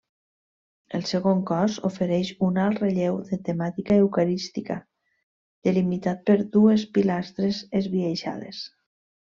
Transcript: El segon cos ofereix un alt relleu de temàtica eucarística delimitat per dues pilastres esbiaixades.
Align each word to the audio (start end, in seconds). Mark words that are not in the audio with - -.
El 0.99 1.03
segon 1.09 1.43
cos 1.49 1.75
ofereix 1.89 2.31
un 2.47 2.57
alt 2.63 2.81
relleu 2.85 3.19
de 3.29 3.39
temàtica 3.51 3.99
eucarística 4.07 4.81
delimitat 5.69 6.27
per 6.31 6.39
dues 6.59 6.91
pilastres 6.99 7.63
esbiaixades. 7.83 8.69